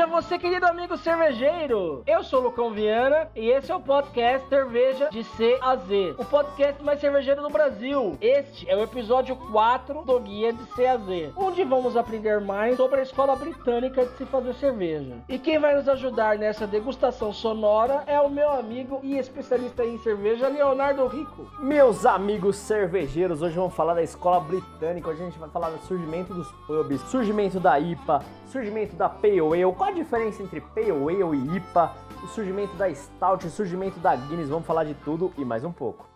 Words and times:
dia 0.00 0.06
você, 0.06 0.38
querido 0.38 0.64
amigo 0.64 0.96
cervejeiro! 0.96 2.02
Eu 2.06 2.24
sou 2.24 2.40
o 2.40 2.44
Lucão 2.44 2.72
Viana 2.72 3.28
e 3.36 3.50
esse 3.50 3.70
é 3.70 3.76
o 3.76 3.80
podcast 3.80 4.48
Cerveja 4.48 5.10
de 5.10 5.22
C 5.22 5.58
a 5.60 5.76
Z, 5.76 6.14
o 6.16 6.24
podcast 6.24 6.82
mais 6.82 7.00
cervejeiro 7.00 7.42
do 7.42 7.50
Brasil. 7.50 8.16
Este 8.18 8.66
é 8.70 8.74
o 8.74 8.82
episódio 8.82 9.36
4 9.36 10.02
do 10.04 10.18
Guia 10.20 10.54
de 10.54 10.64
C 10.74 10.86
a 10.86 10.96
Z, 10.96 11.32
onde 11.36 11.62
vamos 11.64 11.98
aprender 11.98 12.40
mais 12.40 12.78
sobre 12.78 13.00
a 13.00 13.02
escola 13.02 13.36
britânica 13.36 14.06
de 14.06 14.16
se 14.16 14.24
fazer 14.24 14.54
cerveja. 14.54 15.18
E 15.28 15.38
quem 15.38 15.58
vai 15.58 15.76
nos 15.76 15.86
ajudar 15.86 16.38
nessa 16.38 16.66
degustação 16.66 17.30
sonora 17.30 18.02
é 18.06 18.18
o 18.18 18.30
meu 18.30 18.50
amigo 18.50 19.00
e 19.02 19.18
especialista 19.18 19.84
em 19.84 19.98
cerveja, 19.98 20.48
Leonardo 20.48 21.06
Rico. 21.08 21.46
Meus 21.58 22.06
amigos 22.06 22.56
cervejeiros, 22.56 23.42
hoje 23.42 23.56
vamos 23.56 23.74
falar 23.74 23.92
da 23.92 24.02
escola 24.02 24.40
britânica, 24.40 25.10
hoje 25.10 25.20
a 25.20 25.24
gente 25.26 25.38
vai 25.38 25.50
falar 25.50 25.68
do 25.68 25.78
surgimento 25.80 26.32
dos 26.32 26.50
pubs, 26.66 27.02
surgimento 27.02 27.60
da 27.60 27.78
IPA, 27.78 28.24
surgimento 28.46 28.96
da 28.96 29.08
Pale 29.08 29.40
Ale, 29.40 29.64
a 29.90 29.94
diferença 29.94 30.42
entre 30.42 30.60
Pale 30.60 30.90
Ale 30.90 31.36
e 31.36 31.56
IPA, 31.56 31.94
o 32.22 32.28
surgimento 32.28 32.74
da 32.76 32.92
Stout, 32.94 33.46
o 33.46 33.50
surgimento 33.50 33.98
da 33.98 34.14
Guinness, 34.14 34.48
vamos 34.48 34.66
falar 34.66 34.84
de 34.84 34.94
tudo 34.94 35.32
e 35.36 35.44
mais 35.44 35.64
um 35.64 35.72
pouco. 35.72 36.08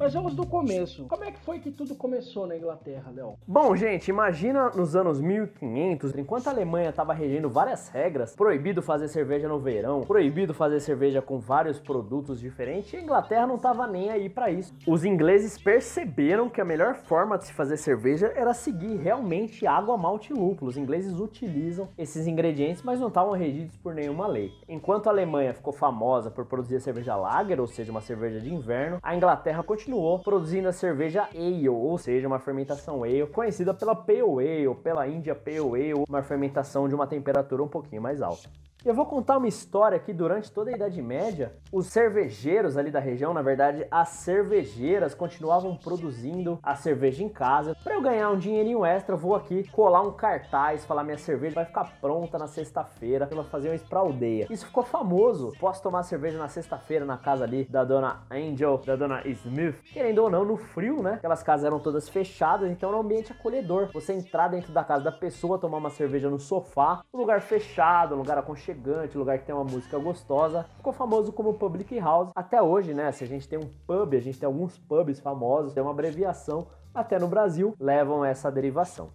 Mas 0.00 0.14
vamos 0.14 0.34
do 0.34 0.46
começo. 0.46 1.04
Como 1.08 1.24
é 1.24 1.30
que 1.30 1.38
foi 1.40 1.58
que 1.58 1.70
tudo 1.70 1.94
começou 1.94 2.46
na 2.46 2.56
Inglaterra, 2.56 3.12
Léo? 3.14 3.34
Bom, 3.46 3.76
gente, 3.76 4.08
imagina 4.08 4.70
nos 4.70 4.96
anos 4.96 5.20
1500, 5.20 6.16
enquanto 6.16 6.48
a 6.48 6.52
Alemanha 6.52 6.88
estava 6.88 7.12
regendo 7.12 7.50
várias 7.50 7.90
regras, 7.90 8.34
proibido 8.34 8.80
fazer 8.80 9.08
cerveja 9.08 9.46
no 9.46 9.58
verão, 9.58 10.00
proibido 10.00 10.54
fazer 10.54 10.80
cerveja 10.80 11.20
com 11.20 11.38
vários 11.38 11.78
produtos 11.78 12.40
diferentes, 12.40 12.94
a 12.94 13.02
Inglaterra 13.02 13.46
não 13.46 13.56
estava 13.56 13.86
nem 13.86 14.08
aí 14.08 14.30
para 14.30 14.50
isso. 14.50 14.74
Os 14.86 15.04
ingleses 15.04 15.58
perceberam 15.58 16.48
que 16.48 16.62
a 16.62 16.64
melhor 16.64 16.94
forma 16.94 17.36
de 17.36 17.44
se 17.44 17.52
fazer 17.52 17.76
cerveja 17.76 18.32
era 18.34 18.54
seguir 18.54 18.96
realmente 18.96 19.66
água, 19.66 19.98
malte 19.98 20.32
e 20.32 20.34
lúpulo. 20.34 20.70
Os 20.70 20.78
ingleses 20.78 21.20
utilizam 21.20 21.90
esses 21.98 22.26
ingredientes, 22.26 22.82
mas 22.82 22.98
não 22.98 23.08
estavam 23.08 23.32
regidos 23.32 23.76
por 23.76 23.94
nenhuma 23.94 24.26
lei. 24.26 24.50
Enquanto 24.66 25.08
a 25.08 25.10
Alemanha 25.10 25.52
ficou 25.52 25.74
famosa 25.74 26.30
por 26.30 26.46
produzir 26.46 26.80
cerveja 26.80 27.16
lager, 27.16 27.60
ou 27.60 27.66
seja, 27.66 27.90
uma 27.92 28.00
cerveja 28.00 28.40
de 28.40 28.50
inverno, 28.50 28.98
a 29.02 29.14
Inglaterra 29.14 29.62
continuou 29.62 29.89
continuou 29.90 30.20
produzindo 30.20 30.68
a 30.68 30.72
cerveja 30.72 31.28
ale, 31.34 31.68
ou 31.68 31.98
seja, 31.98 32.28
uma 32.28 32.38
fermentação 32.38 33.02
ale, 33.02 33.26
conhecida 33.26 33.74
pela 33.74 33.94
Pale 33.94 34.20
Ale, 34.20 34.74
pela 34.76 35.08
India 35.08 35.34
Pale 35.34 35.58
Ale, 35.58 36.04
uma 36.08 36.22
fermentação 36.22 36.88
de 36.88 36.94
uma 36.94 37.08
temperatura 37.08 37.60
um 37.60 37.68
pouquinho 37.68 38.00
mais 38.00 38.22
alta. 38.22 38.48
Eu 38.82 38.94
vou 38.94 39.04
contar 39.04 39.36
uma 39.36 39.46
história 39.46 39.98
que 39.98 40.10
durante 40.10 40.50
toda 40.50 40.70
a 40.70 40.72
Idade 40.72 41.02
Média, 41.02 41.52
os 41.70 41.88
cervejeiros 41.88 42.78
ali 42.78 42.90
da 42.90 42.98
região, 42.98 43.34
na 43.34 43.42
verdade, 43.42 43.86
as 43.90 44.08
cervejeiras 44.08 45.14
continuavam 45.14 45.76
produzindo 45.76 46.58
a 46.62 46.74
cerveja 46.74 47.22
em 47.22 47.28
casa. 47.28 47.76
Para 47.84 47.94
eu 47.94 48.00
ganhar 48.00 48.30
um 48.30 48.38
dinheirinho 48.38 48.82
extra, 48.82 49.14
vou 49.14 49.34
aqui 49.34 49.70
colar 49.70 50.00
um 50.00 50.12
cartaz, 50.12 50.86
falar 50.86 51.04
minha 51.04 51.18
cerveja 51.18 51.56
vai 51.56 51.66
ficar 51.66 51.92
pronta 52.00 52.38
na 52.38 52.46
sexta-feira. 52.46 53.28
Elas 53.30 53.48
faziam 53.48 53.74
isso 53.74 53.84
pra 53.86 54.00
aldeia. 54.00 54.46
Isso 54.48 54.64
ficou 54.64 54.82
famoso. 54.82 55.52
Posso 55.60 55.82
tomar 55.82 56.02
cerveja 56.02 56.38
na 56.38 56.48
sexta-feira 56.48 57.04
na 57.04 57.18
casa 57.18 57.44
ali 57.44 57.66
da 57.66 57.84
dona 57.84 58.22
Angel, 58.30 58.78
da 58.78 58.96
dona 58.96 59.20
Smith. 59.26 59.76
Querendo 59.92 60.20
ou 60.20 60.30
não, 60.30 60.42
no 60.42 60.56
frio, 60.56 61.02
né? 61.02 61.14
Aquelas 61.14 61.42
casas 61.42 61.66
eram 61.66 61.80
todas 61.80 62.08
fechadas, 62.08 62.70
então 62.70 62.88
era 62.88 62.96
um 62.96 63.02
ambiente 63.02 63.30
acolhedor. 63.30 63.90
Você 63.92 64.14
entrar 64.14 64.48
dentro 64.48 64.72
da 64.72 64.82
casa 64.82 65.04
da 65.04 65.12
pessoa, 65.12 65.58
tomar 65.58 65.76
uma 65.76 65.90
cerveja 65.90 66.30
no 66.30 66.38
sofá, 66.38 67.02
um 67.12 67.18
lugar 67.18 67.42
fechado, 67.42 68.14
um 68.14 68.18
lugar 68.18 68.38
aconchegante 68.38 68.69
aconchegante, 68.70 69.18
lugar 69.18 69.38
que 69.38 69.44
tem 69.44 69.54
uma 69.54 69.64
música 69.64 69.98
gostosa. 69.98 70.64
Ficou 70.76 70.92
famoso 70.92 71.32
como 71.32 71.54
Public 71.54 71.98
House. 71.98 72.30
Até 72.34 72.62
hoje, 72.62 72.94
né? 72.94 73.10
Se 73.12 73.24
a 73.24 73.26
gente 73.26 73.48
tem 73.48 73.58
um 73.58 73.68
pub, 73.86 74.14
a 74.14 74.20
gente 74.20 74.38
tem 74.38 74.46
alguns 74.46 74.78
pubs 74.78 75.20
famosos, 75.20 75.72
tem 75.72 75.82
uma 75.82 75.92
abreviação, 75.92 76.68
até 76.94 77.18
no 77.18 77.28
Brasil 77.28 77.74
levam 77.78 78.24
essa 78.24 78.50
derivação. 78.50 79.10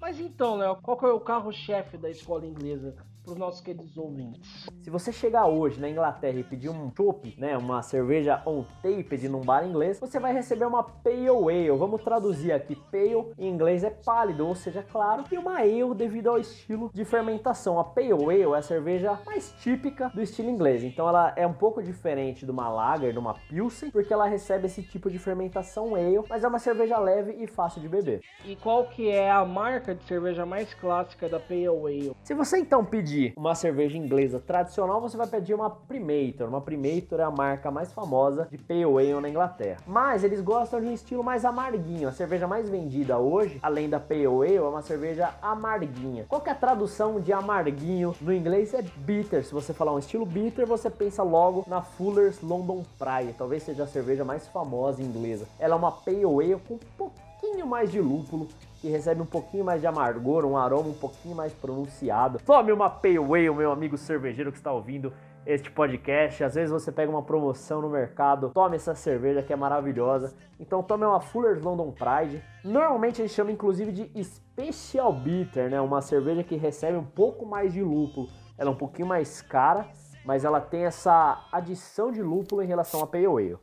Mas 0.00 0.18
então, 0.18 0.56
Léo, 0.56 0.76
qual 0.76 0.98
é 1.02 1.12
o 1.12 1.20
carro-chefe 1.20 1.98
da 1.98 2.08
escola 2.08 2.46
inglesa? 2.46 2.94
Para 3.22 3.32
os 3.32 3.38
nossos 3.38 3.60
queridos 3.60 3.96
ouvintes. 3.96 4.66
Se 4.82 4.90
você 4.90 5.12
chegar 5.12 5.46
hoje 5.46 5.80
na 5.80 5.88
Inglaterra 5.88 6.38
e 6.38 6.44
pedir 6.44 6.68
um 6.68 6.90
chopp, 6.96 7.34
né, 7.38 7.56
uma 7.56 7.82
cerveja 7.82 8.42
on 8.46 8.64
tape 8.82 9.28
num 9.28 9.40
bar 9.40 9.66
inglês, 9.66 10.00
você 10.00 10.18
vai 10.18 10.32
receber 10.32 10.64
uma 10.64 10.82
pale 10.82 11.28
ale. 11.28 11.70
Vamos 11.70 12.02
traduzir 12.02 12.52
aqui, 12.52 12.74
pale 12.74 13.34
em 13.38 13.48
inglês 13.48 13.84
é 13.84 13.90
pálido, 13.90 14.46
ou 14.46 14.54
seja, 14.54 14.82
claro, 14.82 15.24
e 15.30 15.36
uma 15.36 15.58
ale 15.58 15.94
devido 15.94 16.28
ao 16.28 16.38
estilo 16.38 16.90
de 16.92 17.04
fermentação. 17.04 17.78
A 17.78 17.84
pale 17.84 18.12
ale 18.12 18.42
é 18.42 18.56
a 18.56 18.62
cerveja 18.62 19.18
mais 19.26 19.52
típica 19.60 20.08
do 20.08 20.22
estilo 20.22 20.50
inglês, 20.50 20.82
então 20.82 21.08
ela 21.08 21.32
é 21.36 21.46
um 21.46 21.52
pouco 21.52 21.82
diferente 21.82 22.44
de 22.44 22.50
uma 22.50 22.68
lager, 22.68 23.12
de 23.12 23.18
uma 23.18 23.34
pilsen, 23.34 23.90
porque 23.90 24.12
ela 24.12 24.26
recebe 24.26 24.66
esse 24.66 24.82
tipo 24.82 25.10
de 25.10 25.18
fermentação 25.18 25.94
ale, 25.94 26.24
mas 26.28 26.42
é 26.42 26.48
uma 26.48 26.58
cerveja 26.58 26.98
leve 26.98 27.32
e 27.32 27.46
fácil 27.46 27.80
de 27.80 27.88
beber. 27.88 28.20
E 28.44 28.56
qual 28.56 28.86
que 28.86 29.08
é 29.08 29.30
a 29.30 29.44
marca 29.44 29.94
de 29.94 30.02
cerveja 30.04 30.46
mais 30.46 30.72
clássica 30.74 31.28
da 31.28 31.38
pale 31.38 31.66
ale? 31.66 32.12
Se 32.24 32.34
você 32.34 32.58
então 32.58 32.84
pedir 32.84 33.09
pedir 33.10 33.32
uma 33.36 33.54
cerveja 33.54 33.98
inglesa 33.98 34.38
tradicional, 34.38 35.00
você 35.00 35.16
vai 35.16 35.26
pedir 35.26 35.54
uma 35.54 35.68
Primator. 35.68 36.48
Uma 36.48 36.60
Primator 36.60 37.18
é 37.18 37.24
a 37.24 37.30
marca 37.30 37.70
mais 37.70 37.92
famosa 37.92 38.46
de 38.50 38.56
Pale 38.56 38.84
Ale 38.84 39.20
na 39.20 39.28
Inglaterra. 39.28 39.78
Mas 39.86 40.22
eles 40.22 40.40
gostam 40.40 40.80
de 40.80 40.86
um 40.86 40.92
estilo 40.92 41.24
mais 41.24 41.44
amarguinho. 41.44 42.08
A 42.08 42.12
cerveja 42.12 42.46
mais 42.46 42.68
vendida 42.68 43.18
hoje, 43.18 43.58
além 43.62 43.88
da 43.88 43.98
Pale 43.98 44.26
Ale, 44.26 44.54
é 44.54 44.62
uma 44.62 44.82
cerveja 44.82 45.34
amarguinha. 45.42 46.24
Qual 46.28 46.40
que 46.40 46.48
é 46.48 46.52
a 46.52 46.56
tradução 46.56 47.20
de 47.20 47.32
amarguinho 47.32 48.14
no 48.20 48.32
inglês? 48.32 48.72
É 48.74 48.82
bitter. 48.82 49.44
Se 49.44 49.52
você 49.52 49.72
falar 49.72 49.92
um 49.92 49.98
estilo 49.98 50.24
bitter, 50.24 50.66
você 50.66 50.88
pensa 50.88 51.22
logo 51.22 51.64
na 51.66 51.82
Fuller's 51.82 52.40
London 52.40 52.84
Pride. 52.98 53.34
Talvez 53.36 53.62
seja 53.64 53.84
a 53.84 53.86
cerveja 53.86 54.24
mais 54.24 54.46
famosa 54.46 55.02
inglesa. 55.02 55.46
Ela 55.58 55.74
é 55.74 55.78
uma 55.78 55.90
Pale 55.90 56.24
Ale 56.24 56.60
com 56.68 56.74
um 56.74 56.78
pouquinho 56.96 57.66
mais 57.66 57.90
de 57.90 58.00
lúpulo 58.00 58.46
que 58.80 58.88
recebe 58.88 59.20
um 59.20 59.26
pouquinho 59.26 59.64
mais 59.64 59.80
de 59.80 59.86
amargor, 59.86 60.44
um 60.44 60.56
aroma 60.56 60.88
um 60.88 60.94
pouquinho 60.94 61.34
mais 61.36 61.52
pronunciado. 61.52 62.38
Tome 62.44 62.72
uma 62.72 62.88
Pale 62.88 63.18
Ale, 63.18 63.50
meu 63.50 63.70
amigo 63.70 63.98
cervejeiro 63.98 64.50
que 64.50 64.58
está 64.58 64.72
ouvindo 64.72 65.12
este 65.44 65.70
podcast. 65.70 66.42
Às 66.42 66.54
vezes 66.54 66.70
você 66.70 66.90
pega 66.90 67.10
uma 67.10 67.22
promoção 67.22 67.82
no 67.82 67.90
mercado, 67.90 68.50
tome 68.50 68.76
essa 68.76 68.94
cerveja 68.94 69.42
que 69.42 69.52
é 69.52 69.56
maravilhosa. 69.56 70.34
Então 70.58 70.82
tome 70.82 71.04
uma 71.04 71.20
Fuller's 71.20 71.62
London 71.62 71.92
Pride. 71.92 72.42
Normalmente 72.64 73.20
a 73.20 73.26
gente 73.26 73.34
chama 73.34 73.52
inclusive 73.52 73.92
de 73.92 74.24
Special 74.24 75.12
Bitter, 75.12 75.70
né? 75.70 75.80
Uma 75.80 76.00
cerveja 76.00 76.42
que 76.42 76.56
recebe 76.56 76.96
um 76.96 77.04
pouco 77.04 77.44
mais 77.44 77.72
de 77.72 77.82
lúpulo. 77.82 78.28
Ela 78.56 78.70
é 78.70 78.72
um 78.72 78.76
pouquinho 78.76 79.08
mais 79.08 79.40
cara, 79.42 79.86
mas 80.24 80.44
ela 80.44 80.60
tem 80.60 80.84
essa 80.84 81.46
adição 81.52 82.10
de 82.10 82.22
lúpulo 82.22 82.62
em 82.62 82.66
relação 82.66 83.00
a 83.02 83.06
Pale 83.06 83.26
Ale. 83.26 83.58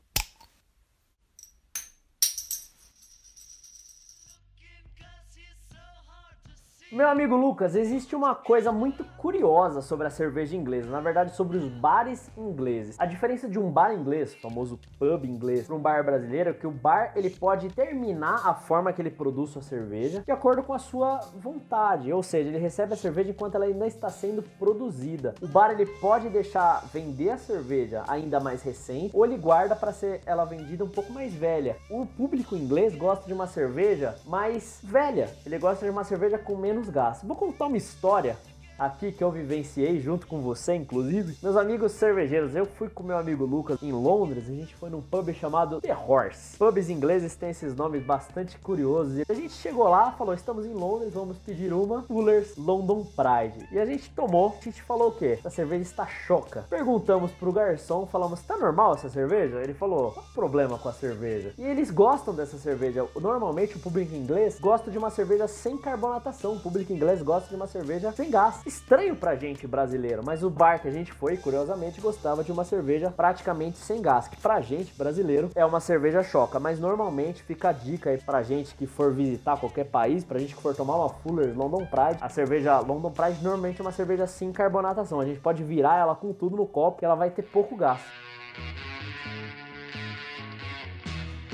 Meu 6.90 7.10
amigo 7.10 7.36
Lucas, 7.36 7.76
existe 7.76 8.16
uma 8.16 8.34
coisa 8.34 8.72
muito 8.72 9.04
curiosa 9.18 9.82
sobre 9.82 10.08
a 10.08 10.10
cerveja 10.10 10.56
inglesa, 10.56 10.90
na 10.90 11.02
verdade 11.02 11.36
sobre 11.36 11.58
os 11.58 11.68
bares 11.68 12.32
ingleses. 12.38 12.96
A 12.98 13.06
diferença 13.06 13.50
de 13.50 13.60
um 13.60 13.70
bar 13.70 13.94
inglês, 13.94 14.34
famoso 14.36 14.80
pub 14.98 15.26
inglês, 15.26 15.68
para 15.68 15.76
um 15.76 15.80
bar 15.80 16.02
brasileiro 16.06 16.52
é 16.52 16.54
que 16.54 16.66
o 16.66 16.72
bar 16.72 17.12
ele 17.14 17.30
pode 17.30 17.68
terminar 17.76 18.48
a 18.48 18.54
forma 18.54 18.94
que 18.94 19.02
ele 19.02 19.12
produz 19.12 19.50
sua 19.50 19.62
cerveja 19.62 20.24
de 20.26 20.32
acordo 20.32 20.64
com 20.64 20.74
a 20.74 20.80
sua 20.80 21.20
vontade, 21.36 22.14
ou 22.14 22.24
seja, 22.24 22.48
ele 22.48 22.58
recebe 22.58 22.94
a 22.94 22.98
cerveja 22.98 23.32
enquanto 23.32 23.56
ela 23.56 23.66
ainda 23.66 23.86
está 23.86 24.08
sendo 24.08 24.42
produzida. 24.58 25.36
O 25.42 25.48
bar 25.48 25.72
ele 25.72 25.86
pode 25.86 26.30
deixar 26.30 26.86
vender 26.94 27.32
a 27.32 27.38
cerveja 27.38 28.06
ainda 28.08 28.40
mais 28.40 28.64
recente 28.64 29.14
ou 29.14 29.26
ele 29.26 29.36
guarda 29.36 29.76
para 29.76 29.92
ser 29.92 30.22
ela 30.26 30.46
vendida 30.46 30.86
um 30.86 30.90
pouco 30.90 31.12
mais 31.12 31.34
velha. 31.34 31.76
O 31.90 32.06
público 32.06 32.56
inglês 32.56 32.96
gosta 32.96 33.28
de 33.28 33.34
uma 33.34 33.46
cerveja 33.46 34.16
mais 34.26 34.80
velha, 34.82 35.30
ele 35.46 35.60
gosta 35.60 35.84
de 35.84 35.92
uma 35.92 36.06
cerveja 36.06 36.38
com 36.38 36.56
menos 36.56 36.77
menos 36.78 36.90
gastos. 36.90 37.28
Vou 37.28 37.36
contar 37.36 37.66
uma 37.66 37.78
história 37.78 38.38
aqui 38.78 39.12
que 39.12 39.24
eu 39.24 39.32
vivenciei 39.32 40.00
junto 40.00 40.28
com 40.28 40.42
você, 40.42 40.76
inclusive. 40.76 41.38
Meus 41.42 41.56
amigos 41.56 41.94
cervejeiros, 41.94 42.56
eu 42.56 42.66
fui 42.66 42.90
com 42.90 43.04
meu 43.04 43.18
amigo 43.18 43.46
Lucas 43.46 43.82
em 43.82 43.92
Londres, 43.92 44.46
a 44.48 44.54
gente 44.54 44.76
foi 44.76 44.90
num 44.90 45.02
pub 45.02 45.34
chamado 45.34 45.82
The 45.82 45.96
Horse. 45.96 46.58
Pubs 46.58 46.90
ingleses 46.90 47.36
têm 47.36 47.50
esses 47.50 47.76
nomes 47.76 48.04
bastante 48.04 48.58
curiosos. 48.60 49.18
E 49.20 49.24
a 49.28 49.34
gente 49.34 49.54
chegou 49.54 49.88
lá, 49.88 50.12
falou: 50.12 50.34
"Estamos 50.34 50.66
em 50.66 50.74
Londres, 50.74 51.14
vamos 51.14 51.38
pedir 51.38 51.74
uma 51.74 52.04
Fuller's 52.04 52.56
London 52.56 53.04
Pride". 53.04 53.68
E 53.72 53.80
a 53.80 53.86
gente 53.86 54.10
tomou, 54.12 54.56
a 54.60 54.64
gente 54.64 54.82
falou 54.84 55.10
o 55.10 55.12
quê? 55.12 55.40
Essa 55.40 55.50
cerveja 55.50 55.82
está 55.82 56.06
choca. 56.06 56.66
Perguntamos 56.70 57.32
pro 57.32 57.52
garçom, 57.52 58.06
falamos: 58.06 58.42
"Tá 58.42 58.58
normal 58.58 58.94
essa 58.94 59.10
cerveja?". 59.10 59.62
Ele 59.62 59.74
falou: 59.74 60.12
"Qual 60.12 60.26
o 60.26 60.34
problema 60.34 60.78
com 60.78 60.90
a 60.90 60.94
cerveja?". 60.94 61.54
E 61.58 61.64
eles 61.64 61.90
gostam 61.90 62.34
dessa 62.34 62.58
cerveja. 62.58 63.08
Normalmente 63.20 63.78
o 63.78 63.80
público 63.80 64.14
inglês 64.14 64.60
gosta 64.60 64.92
de 64.92 64.98
uma 64.98 65.10
cerveja 65.10 65.48
sem 65.48 65.78
carbonatação. 65.78 66.54
O 66.54 66.60
público 66.60 66.94
inglês 66.94 67.22
gosta 67.22 67.50
de 67.50 67.56
uma 67.56 67.68
cerveja 67.68 68.12
sem 68.12 68.30
gás 68.30 68.67
estranho 68.68 69.16
pra 69.16 69.36
gente 69.36 69.66
brasileiro, 69.66 70.22
mas 70.24 70.44
o 70.44 70.50
bar 70.50 70.82
que 70.82 70.88
a 70.88 70.92
gente 70.92 71.12
foi, 71.12 71.38
curiosamente, 71.38 72.02
gostava 72.02 72.44
de 72.44 72.52
uma 72.52 72.64
cerveja 72.64 73.10
praticamente 73.10 73.78
sem 73.78 74.02
gás, 74.02 74.28
que 74.28 74.38
pra 74.38 74.62
gente 74.62 74.94
brasileiro 74.94 75.50
é 75.56 75.66
uma 75.66 75.80
cerveja 75.80 76.22
choca, 76.22 76.60
mas 76.60 76.80
normalmente 76.80 77.42
fica 77.44 77.70
a 77.70 77.72
dica 77.72 78.10
aí 78.10 78.18
pra 78.18 78.44
gente 78.44 78.76
que 78.76 78.86
for 78.86 79.14
visitar 79.14 79.58
qualquer 79.58 79.86
país, 79.86 80.24
pra 80.24 80.40
gente 80.40 80.56
que 80.56 80.62
for 80.62 80.76
tomar 80.76 80.98
uma 80.98 81.10
Fuller 81.10 81.58
London 81.58 81.86
Pride, 81.86 82.20
a 82.22 82.30
cerveja 82.30 82.80
London 82.80 83.12
Pride 83.12 83.42
normalmente 83.42 83.80
é 83.80 83.84
uma 83.84 83.92
cerveja 83.92 84.28
sem 84.28 84.52
carbonatação, 84.52 85.20
a 85.20 85.26
gente 85.26 85.40
pode 85.40 85.64
virar 85.64 85.98
ela 85.98 86.16
com 86.16 86.34
tudo 86.34 86.56
no 86.58 86.68
copo 86.68 87.00
e 87.02 87.06
ela 87.06 87.16
vai 87.16 87.30
ter 87.30 87.44
pouco 87.44 87.76
gás. 87.76 88.02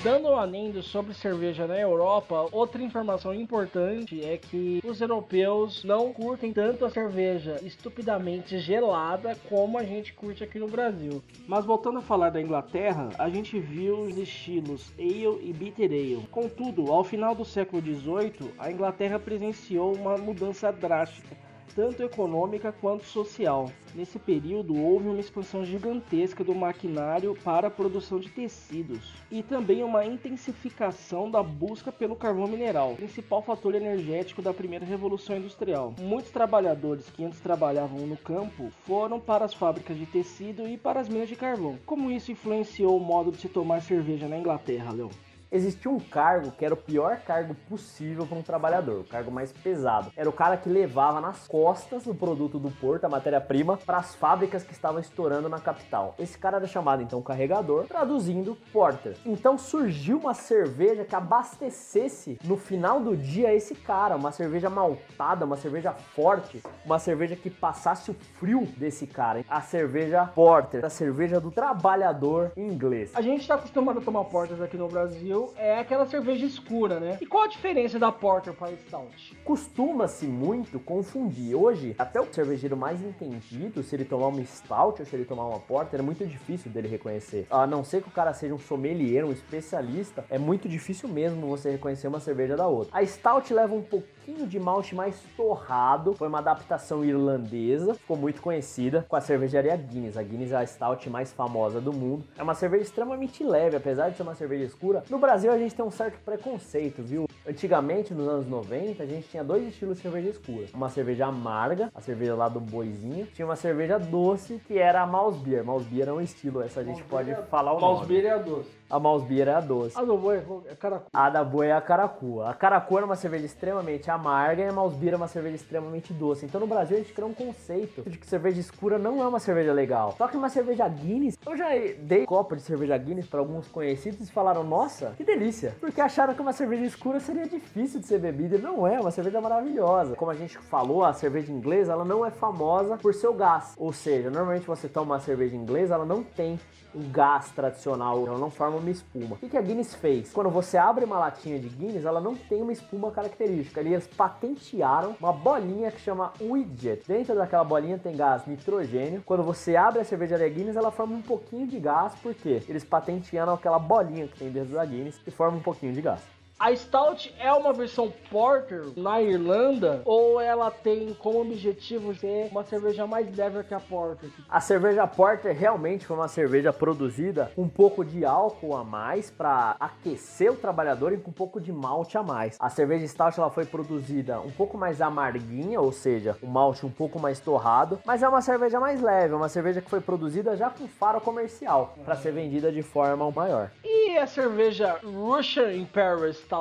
Dando 0.04 0.28
um 0.32 0.38
anendo 0.38 0.84
sobre 0.84 1.14
cerveja 1.14 1.66
na 1.66 1.80
Europa, 1.80 2.50
outra 2.52 2.84
informação 2.84 3.34
importante 3.34 4.22
é 4.22 4.38
que 4.38 4.82
os 4.84 5.00
europeus 5.00 5.82
não 5.86 6.12
curtem 6.12 6.52
tanto 6.52 6.84
a 6.84 6.90
cerveja 6.90 7.58
estupidamente 7.64 8.60
gelada 8.60 9.38
como 9.48 9.78
a 9.78 9.84
gente 9.86 10.12
curte 10.12 10.44
aqui 10.44 10.60
no 10.60 10.68
Brasil. 10.68 11.24
Mas 11.48 11.64
voltando 11.64 12.00
a 12.00 12.02
falar 12.02 12.32
da 12.32 12.42
Inglaterra, 12.42 13.12
a 13.18 13.30
gente 13.30 13.58
viu 13.58 14.02
os 14.02 14.18
estilos 14.18 14.92
Ale 15.00 15.40
e 15.42 15.54
Bitter 15.54 15.90
Ale. 15.90 16.28
Contudo, 16.30 16.92
ao 16.92 17.06
final 17.06 17.34
do 17.34 17.46
século 17.46 17.82
XVIII, 17.82 18.52
a 18.60 18.70
Inglaterra 18.70 19.18
presenciou 19.18 19.96
uma 19.96 20.18
mudança 20.18 20.70
drástica 20.70 21.34
tanto 21.76 22.04
econômica 22.04 22.72
quanto 22.72 23.06
social. 23.06 23.72
Nesse 23.96 24.18
período 24.18 24.76
houve 24.76 25.08
uma 25.08 25.20
expansão 25.20 25.64
gigantesca 25.64 26.44
do 26.44 26.56
maquinário 26.56 27.38
para 27.44 27.68
a 27.68 27.72
produção 27.72 28.20
de 28.20 28.30
tecidos 28.30 29.14
e 29.32 29.44
também 29.44 29.84
uma 29.84 30.06
intensificação 30.06 31.30
da 31.30 31.44
busca 31.44 31.92
pelo 31.92 32.16
carvão 32.16 32.48
mineral, 32.48 32.96
principal 32.96 33.42
fator 33.42 33.76
energético 33.76 34.42
da 34.42 34.54
primeira 34.54 34.86
revolução 34.86 35.38
industrial. 35.38 35.94
Muitos 36.00 36.32
trabalhadores 36.32 37.10
que 37.10 37.24
antes 37.24 37.40
trabalhavam 37.40 38.08
no 38.08 38.18
campo 38.18 38.72
foram 38.86 39.20
para 39.20 39.46
as 39.46 39.54
fábricas 39.54 39.98
de 39.98 40.06
tecido 40.06 40.68
e 40.68 40.78
para 40.78 41.00
as 41.00 41.10
minas 41.10 41.30
de 41.30 41.36
carvão. 41.36 41.78
Como 41.86 42.12
isso 42.12 42.32
influenciou 42.32 42.98
o 42.98 43.04
modo 43.04 43.32
de 43.32 43.38
se 43.38 43.50
tomar 43.50 43.82
cerveja 43.82 44.28
na 44.28 44.38
Inglaterra, 44.38 44.92
Leon? 44.92 45.10
Existia 45.54 45.92
um 45.92 46.00
cargo 46.00 46.52
que 46.52 46.66
era 46.66 46.74
o 46.74 46.78
pior 46.78 47.18
cargo 47.18 47.56
possível 47.70 48.26
para 48.26 48.38
um 48.38 48.42
trabalhador, 48.42 49.02
o 49.02 49.04
cargo 49.04 49.32
mais 49.32 49.52
pesado. 49.52 50.12
Era 50.18 50.28
o 50.28 50.34
cara 50.34 50.58
que 50.58 50.68
levava 50.68 51.22
nas 51.22 51.48
costas 51.48 52.08
o 52.08 52.16
produto 52.16 52.58
do 52.58 52.72
porto, 52.72 53.06
a 53.06 53.10
matéria-prima, 53.10 53.78
para 53.78 53.98
as 53.98 54.16
fábricas 54.16 54.64
que 54.64 54.74
estavam 54.74 55.00
estourando 55.00 55.48
na 55.48 55.60
capital. 55.60 56.16
Esse 56.18 56.38
cara 56.38 56.58
era 56.58 56.66
chamado 56.66 57.04
então 57.04 57.22
carregador, 57.22 57.86
traduzindo 57.86 58.58
porter. 58.72 59.16
Então 59.26 59.58
surgiu 59.58 60.18
uma 60.18 60.34
cerveja 60.34 61.06
que 61.06 61.16
abastecesse 61.16 62.40
no 62.44 62.58
final 62.58 63.00
do 63.00 63.16
dia 63.16 63.54
esse 63.54 63.76
cara, 63.76 64.16
uma 64.16 64.32
cerveja 64.32 64.70
maltada, 64.70 65.46
uma 65.46 65.58
cerveja 65.58 65.94
forte, 65.94 66.64
uma 66.84 66.98
cerveja 66.98 67.36
que 67.36 67.50
passasse 67.50 68.10
o 68.10 68.16
frio 68.40 68.66
desse 68.78 69.06
cara. 69.06 69.46
A 69.48 69.62
cerveja 69.62 70.26
porter, 70.26 70.84
a 70.84 70.90
cerveja 70.90 71.40
do 71.40 71.52
trabalhador 71.52 72.52
inglês. 72.58 73.12
A 73.14 73.22
gente 73.22 73.42
está 73.42 73.56
acostumado 73.56 74.00
a 74.00 74.02
tomar 74.02 74.24
porters 74.26 74.62
aqui 74.62 74.78
no 74.78 74.88
Brasil 74.88 75.43
é 75.58 75.80
aquela 75.80 76.06
cerveja 76.06 76.46
escura, 76.46 77.00
né? 77.00 77.18
E 77.22 77.26
qual 77.26 77.44
a 77.44 77.48
diferença 77.48 78.00
da 78.00 78.12
Porter 78.12 78.54
para 78.54 78.70
a 78.70 78.78
Stout? 78.78 79.38
Costuma-se 79.44 80.26
muito 80.26 80.80
confundir. 80.80 81.56
Hoje, 81.56 81.96
até 81.98 82.20
o 82.22 82.34
cervejeiro 82.34 82.78
mais 82.78 83.02
entendido, 83.02 83.84
se 83.84 83.96
ele 83.96 84.06
tomar 84.06 84.28
uma 84.28 84.44
Stout 84.44 85.02
ou 85.02 85.06
se 85.06 85.16
ele 85.16 85.26
tomar 85.26 85.46
uma 85.48 85.60
Porter, 85.60 86.00
é 86.00 86.04
muito 86.04 86.26
difícil 86.26 86.72
dele 86.72 86.88
reconhecer. 86.88 87.46
A 87.50 87.68
não 87.68 87.84
ser 87.84 88.02
que 88.02 88.10
o 88.10 88.12
cara 88.12 88.34
seja 88.34 88.54
um 88.54 88.60
sommelier, 88.60 89.26
um 89.26 89.32
especialista, 89.32 90.26
é 90.30 90.38
muito 90.38 90.70
difícil 90.70 91.10
mesmo 91.10 91.48
você 91.48 91.72
reconhecer 91.72 92.08
uma 92.08 92.20
cerveja 92.20 92.56
da 92.56 92.68
outra. 92.68 92.98
A 92.98 93.06
Stout 93.06 93.54
leva 93.54 93.74
um 93.74 93.82
pouquinho 93.82 94.14
de 94.32 94.60
malte 94.60 94.96
mais 94.96 95.22
torrado, 95.36 96.14
foi 96.14 96.28
uma 96.28 96.40
adaptação 96.40 97.04
irlandesa, 97.04 97.94
ficou 97.94 98.16
muito 98.16 98.42
conhecida 98.42 99.06
com 99.08 99.16
a 99.16 99.22
cervejaria 99.22 99.76
Guinness. 99.76 100.18
A 100.18 100.24
Guinness 100.24 100.52
é 100.52 100.56
a 100.56 100.66
Stout 100.66 101.10
mais 101.10 101.34
famosa 101.34 101.82
do 101.82 101.92
mundo. 101.92 102.24
É 102.38 102.44
uma 102.44 102.54
cerveja 102.54 102.84
extremamente 102.84 103.44
leve, 103.44 103.76
apesar 103.76 104.10
de 104.10 104.18
ser 104.18 104.24
uma 104.24 104.36
cerveja 104.36 104.64
escura. 104.64 105.04
No 105.10 105.20
Brasil, 105.20 105.52
a 105.52 105.58
gente 105.58 105.76
tem 105.76 105.84
um 105.84 105.92
certo 105.92 106.18
preconceito, 106.24 107.04
viu? 107.04 107.28
Antigamente, 107.46 108.14
nos 108.14 108.28
anos 108.28 108.48
90, 108.48 109.04
a 109.04 109.06
gente 109.06 109.28
tinha 109.28 109.44
dois 109.44 109.68
estilos 109.68 109.98
de 109.98 110.04
cerveja 110.04 110.30
escura. 110.30 110.68
Uma 110.74 110.90
cerveja 110.90 111.26
amarga, 111.26 111.92
a 111.94 112.00
cerveja 112.00 112.36
lá 112.36 112.48
do 112.48 112.60
boizinho. 112.60 113.26
Tinha 113.28 113.46
uma 113.46 113.58
cerveja 113.58 114.00
doce, 114.00 114.62
que 114.66 114.78
era 114.78 115.02
a 115.02 115.08
Mouse 115.08 115.38
Beer. 115.40 115.64
Mouse 115.64 115.86
Beer 115.86 116.08
é 116.08 116.14
um 116.14 116.22
estilo, 116.22 116.62
essa 116.62 116.80
a 116.80 116.84
gente 116.84 117.04
pode 117.04 117.32
é... 117.32 117.36
falar 117.36 117.74
o 117.74 117.80
nome. 117.80 118.06
Beer 118.06 118.26
é 118.26 118.32
a 118.32 118.38
doce. 118.38 118.70
A 118.94 119.00
Beer 119.00 119.48
é 119.48 119.56
a 119.56 119.60
doce. 119.60 119.98
A 119.98 120.04
do 120.04 120.16
boi 120.16 120.38
é 120.68 120.72
a 120.72 120.76
caracu. 120.76 121.06
A 121.12 121.30
da 121.32 121.44
boi 121.44 121.68
é 121.68 121.72
a 121.72 121.82
caracu. 121.82 122.42
A 122.44 122.54
caracu 122.54 122.96
era 122.96 123.06
uma 123.08 123.16
cerveja 123.16 123.44
extremamente 123.48 124.12
amarga 124.12 124.62
e 124.62 124.68
a 124.68 124.88
Beer 124.90 125.14
é 125.14 125.18
uma 125.18 125.28
cerveja 125.28 125.56
extremamente 125.56 126.14
doce. 126.14 126.46
Então 126.46 126.62
no 126.62 126.68
Brasil 126.68 126.98
a 126.98 127.00
gente 127.00 127.12
criou 127.12 127.32
um 127.32 127.34
conceito 127.34 128.08
de 128.08 128.20
que 128.20 128.28
cerveja 128.28 128.60
escura 128.60 129.00
não 129.00 129.20
é 129.24 129.28
uma 129.28 129.40
cerveja 129.40 129.74
legal. 129.74 130.14
Só 130.16 130.28
que 130.28 130.38
uma 130.38 130.48
cerveja 130.48 130.88
Guinness, 130.88 131.40
eu 131.44 131.58
já 131.58 131.70
dei 132.02 132.28
copo 132.28 132.56
de 132.56 132.62
cerveja 132.62 132.96
Guinness 132.96 133.26
para 133.26 133.40
alguns 133.40 133.68
conhecidos 133.68 134.30
e 134.30 134.32
falaram, 134.32 134.64
nossa, 134.64 135.14
que 135.18 135.24
delícia. 135.24 135.76
Porque 135.80 136.00
acharam 136.00 136.36
que 136.36 136.42
uma 136.42 136.54
cerveja 136.54 136.86
escura 136.86 137.20
seria 137.20 137.48
difícil 137.48 138.00
de 138.00 138.06
ser 138.06 138.20
bebida. 138.20 138.58
E 138.58 138.62
não 138.62 138.86
é, 138.86 138.94
é 138.96 139.00
uma 139.00 139.10
cerveja 139.10 139.42
maravilhosa. 139.42 140.16
Como 140.16 140.30
a 140.30 140.36
gente 140.36 140.56
falou, 140.60 141.04
a 141.04 141.14
cerveja 141.14 141.52
inglesa, 141.52 141.94
ela 141.94 142.06
não 142.06 142.24
é 142.24 142.30
famosa 142.30 142.98
por 142.98 143.16
seu 143.16 143.34
gás. 143.34 143.74
Ou 143.76 143.92
seja, 143.92 144.30
normalmente 144.30 144.68
você 144.68 144.88
toma 144.88 145.16
uma 145.16 145.20
cerveja 145.20 145.56
inglesa, 145.56 145.96
ela 145.96 146.06
não 146.06 146.22
tem 146.22 146.60
o 146.94 147.00
gás 147.10 147.50
tradicional, 147.52 148.26
ela 148.28 148.38
não 148.38 148.52
forma 148.52 148.80
uma 148.84 148.92
espuma. 148.92 149.38
O 149.42 149.50
que 149.50 149.58
a 149.58 149.62
Guinness 149.62 149.96
fez? 149.96 150.32
Quando 150.32 150.50
você 150.50 150.78
abre 150.78 151.04
uma 151.06 151.18
latinha 151.18 151.58
de 151.60 151.68
Guinness, 151.70 152.06
ela 152.06 152.22
não 152.22 152.36
tem 152.36 152.62
uma 152.62 152.72
espuma 152.72 153.12
característica. 153.12 153.80
Eles 153.80 154.08
patentearam 154.08 155.16
uma 155.20 155.34
bolinha 155.34 155.92
que 155.92 156.00
chama 156.00 156.32
widget. 156.40 157.04
Dentro 157.08 157.36
daquela 157.36 157.64
bolinha 157.64 157.98
tem 157.98 158.16
gás 158.16 158.46
nitrogênio. 158.46 159.24
Quando 159.26 159.44
você 159.44 159.76
abre 159.76 160.02
a 160.02 160.06
cervejaria 160.06 160.50
Guinness, 160.50 160.76
ela 160.76 160.92
forma 160.92 161.16
um 161.16 161.22
pouquinho 161.22 161.66
de 161.66 161.80
gás, 161.80 162.14
porque 162.22 162.62
eles 162.68 162.84
patentearam 162.84 163.54
aquela 163.54 163.80
bolinha 163.80 164.28
que 164.28 164.38
tem 164.38 164.52
dentro 164.52 164.74
da 164.74 164.86
Guinness 164.86 165.18
que 165.18 165.32
forma 165.32 165.58
um 165.58 165.62
pouquinho 165.62 165.94
de 165.94 166.02
gás. 166.02 166.22
A 166.64 166.74
Stout 166.74 167.36
é 167.42 167.52
uma 167.52 167.74
versão 167.74 168.10
Porter 168.32 168.86
na 168.96 169.22
Irlanda 169.22 170.02
ou 170.06 170.40
ela 170.40 170.72
tem 170.72 171.14
como 171.14 171.42
objetivo 171.42 172.16
ser 172.16 172.48
uma 172.50 172.64
cerveja 172.64 173.06
mais 173.06 173.36
leve 173.36 173.66
que 173.66 173.74
a 173.74 173.82
Porter? 173.82 174.30
A 174.48 174.62
cerveja 174.62 175.06
Porter 175.06 175.54
realmente 175.54 176.06
foi 176.06 176.16
uma 176.16 176.30
cerveja 176.30 176.72
produzida 176.72 177.52
com 177.54 177.64
um 177.64 177.68
pouco 177.68 178.06
de 178.06 178.24
álcool 178.24 178.78
a 178.78 178.82
mais 178.82 179.30
para 179.30 179.76
aquecer 179.78 180.54
o 180.54 180.56
trabalhador 180.56 181.12
e 181.12 181.18
com 181.18 181.32
um 181.32 181.34
pouco 181.34 181.60
de 181.60 181.74
malte 181.74 182.18
a 182.18 182.24
mais. 182.24 182.56
A 182.58 182.70
cerveja 182.70 183.06
Stout 183.10 183.38
ela 183.38 183.50
foi 183.50 183.66
produzida 183.66 184.40
um 184.40 184.52
pouco 184.52 184.78
mais 184.78 185.02
amarguinha, 185.02 185.82
ou 185.82 185.92
seja, 185.92 186.38
o 186.42 186.48
malte 186.48 186.86
um 186.86 186.92
pouco 186.92 187.20
mais 187.20 187.42
torrado, 187.42 188.00
mas 188.06 188.24
é 188.24 188.30
uma 188.30 188.42
cerveja 188.42 188.80
mais 188.80 189.02
leve, 189.02 189.34
uma 189.34 189.50
cerveja 189.50 189.82
que 189.82 189.90
foi 189.90 190.00
produzida 190.00 190.56
já 190.56 190.70
com 190.70 190.88
faro 190.88 191.20
comercial 191.20 191.94
para 192.06 192.16
ser 192.16 192.32
vendida 192.32 192.72
de 192.72 192.82
forma 192.82 193.30
maior. 193.32 193.70
E 193.84 194.18
a 194.18 194.26
cerveja 194.26 194.98
Russian 195.04 195.74
Imperial 195.74 196.32
Stout? 196.32 196.53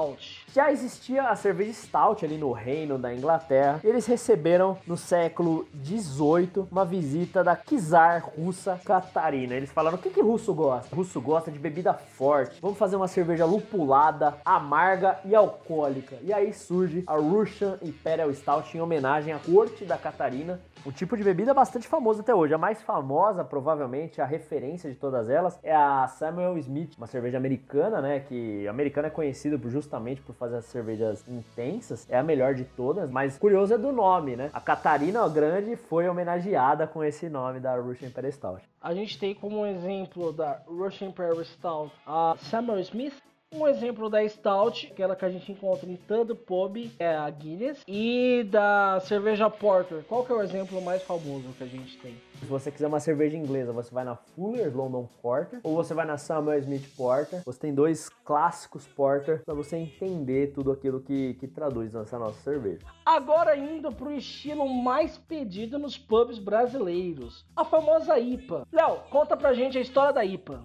Já 0.55 0.73
existia 0.73 1.29
a 1.29 1.37
cerveja 1.37 1.73
Stout 1.73 2.25
ali 2.25 2.39
no 2.39 2.51
reino 2.53 2.99
da 2.99 3.13
Inglaterra. 3.13 3.81
Eles 3.85 4.07
receberam 4.07 4.79
no 4.87 4.97
século 4.97 5.69
XVIII 5.85 6.67
uma 6.71 6.85
visita 6.85 7.45
da 7.45 7.55
czar 7.55 8.31
russa 8.37 8.81
Catarina. 8.85 9.55
Eles 9.55 9.71
falaram: 9.71 9.99
o 9.99 10.01
que, 10.01 10.09
que 10.09 10.23
russo 10.23 10.55
gosta? 10.55 10.95
Russo 10.97 11.21
gosta 11.21 11.51
de 11.51 11.59
bebida 11.59 11.93
forte. 11.93 12.59
Vamos 12.61 12.79
fazer 12.79 12.97
uma 12.97 13.09
cerveja 13.09 13.45
lupulada, 13.45 14.39
amarga 14.45 15.19
e 15.25 15.35
alcoólica. 15.35 16.17
E 16.23 16.33
aí 16.33 16.55
surge 16.55 17.05
a 17.07 17.15
Russian 17.17 17.79
Imperial 17.83 18.33
Stout 18.33 18.75
em 18.77 18.81
homenagem 18.81 19.33
à 19.35 19.39
corte 19.39 19.85
da 19.85 19.99
Catarina 19.99 20.59
um 20.85 20.91
tipo 20.91 21.17
de 21.17 21.23
bebida 21.23 21.55
bastante 21.55 21.87
famoso 21.87 22.21
até 22.21 22.35
hoje. 22.35 22.55
A 22.55 22.59
mais 22.59 22.83
famosa, 22.83 23.45
provavelmente, 23.45 24.21
a 24.21 24.25
referência 24.25 24.91
de 24.91 24.97
todas 24.97 25.29
elas, 25.29 25.59
é 25.63 25.75
a 25.75 26.07
Samuel 26.09 26.59
Smith, 26.59 26.95
uma 26.97 27.07
cerveja 27.07 27.37
americana, 27.37 28.01
né? 28.01 28.21
Que 28.21 28.67
americana 28.69 29.09
é 29.09 29.11
conhecida 29.11 29.59
justamente 29.69 30.21
por 30.21 30.35
fazer 30.35 30.57
as 30.57 30.65
cervejas 30.67 31.27
intensas. 31.29 32.07
É 32.11 32.19
a 32.19 32.23
melhor 32.23 32.55
de 32.55 32.65
todas, 32.65 33.11
mas 33.11 33.39
curioso 33.39 33.75
é 33.75 33.79
do 33.79 33.93
nome, 33.93 34.37
né? 34.37 34.51
A 34.53 34.61
Catarina 34.61 35.27
Grande 35.29 35.77
foi 35.77 36.09
homenageada 36.09 36.87
com 36.87 37.03
esse 37.03 37.29
nome 37.29 37.61
da 37.61 37.77
Russian 37.77 38.09
Imperial 38.09 38.33
Stout. 38.33 38.63
A 38.81 38.95
gente 38.95 39.19
tem 39.19 39.35
como 39.35 39.65
exemplo 39.65 40.33
da 40.33 40.61
Russian 40.67 41.09
Imperial 41.09 41.45
Stout 41.45 41.93
a 42.07 42.35
Samuel 42.39 42.81
Smith, 42.81 43.15
um 43.53 43.69
exemplo 43.69 44.09
da 44.09 44.27
Stout, 44.27 44.91
aquela 44.93 45.15
que 45.15 45.25
a 45.25 45.29
gente 45.29 45.53
encontra 45.53 45.89
em 45.89 45.97
todo 45.97 46.35
pub, 46.35 46.91
é 46.99 47.15
a 47.15 47.29
Guinness. 47.29 47.83
E 47.87 48.47
da 48.51 49.01
cerveja 49.01 49.51
Porter, 49.51 50.03
qual 50.09 50.25
que 50.25 50.33
é 50.33 50.35
o 50.35 50.43
exemplo 50.43 50.81
mais 50.81 51.03
famoso 51.03 51.45
que 51.57 51.65
a 51.65 51.67
gente 51.67 51.99
tem? 51.99 52.17
Se 52.39 52.47
você 52.47 52.73
quiser 52.73 52.89
uma 52.89 52.99
cerveja 52.99 53.37
inglesa, 53.37 53.73
você 53.73 53.95
vai 53.95 54.05
na 54.05 54.17
Fuller's 54.17 54.75
London 54.75 55.09
Porter 55.21 55.61
ou 55.63 55.77
você 55.77 55.95
vai 55.95 56.05
na 56.05 56.19
Samuel 56.19 56.59
Smith 56.59 56.89
Porter. 56.97 57.43
Você 57.45 57.61
tem 57.61 57.75
dois 57.75 58.09
clássicos 58.25 58.87
Porter 58.87 59.43
para 59.45 59.55
você 59.55 59.77
entender 59.77 60.53
tudo 60.53 60.73
aquilo 60.73 61.01
que, 61.01 61.35
que 61.35 61.47
traduz 61.47 61.93
nessa 61.93 62.19
nossa 62.19 62.41
cerveja. 62.43 62.81
Agora 63.07 63.57
indo 63.57 63.93
para 63.93 64.09
o 64.09 64.13
estilo 64.13 64.69
mais 64.69 65.19
pedido 65.19 65.79
nos 65.79 65.97
pubs 65.97 66.39
brasileiros, 66.39 67.45
a 67.55 67.65
famosa 67.65 68.19
IPA. 68.19 68.67
Léo, 68.73 68.99
conta 69.11 69.37
pra 69.37 69.55
gente 69.55 69.79
a 69.79 69.81
história 69.81 70.13
da 70.13 70.25
IPA. 70.25 70.61